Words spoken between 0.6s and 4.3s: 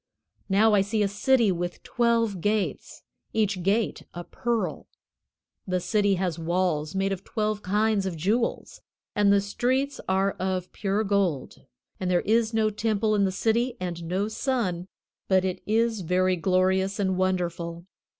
I see a city with twelve gates, each gate a